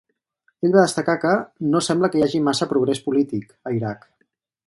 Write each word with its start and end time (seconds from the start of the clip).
Ell 0.67 0.71
va 0.75 0.85
destacar 0.85 1.15
que, 1.25 1.33
"no 1.75 1.81
sembla 1.89 2.09
que 2.15 2.19
hi 2.21 2.25
hagi 2.27 2.41
massa 2.47 2.69
progrés 2.73 3.05
polític" 3.09 3.53
a 3.71 3.75
Iraq. 3.81 4.09